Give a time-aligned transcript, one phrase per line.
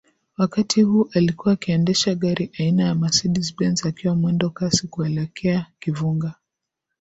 [0.37, 6.33] Wakati huu alikuwa akiendesha gari aina ya Mercedes Benz akiwa mwendo kasi kuelekea kivunga